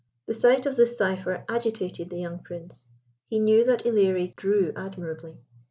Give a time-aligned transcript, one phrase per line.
[0.25, 2.87] The sight of this cipher agitated the young Prince.
[3.27, 5.37] He knew that Ilerie drew admirably.